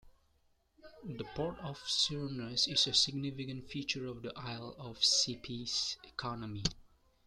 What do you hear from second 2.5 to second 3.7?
is a significant